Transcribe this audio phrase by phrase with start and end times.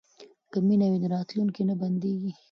[0.51, 2.31] که مینه وي نو راتلونکی نه بندیږي.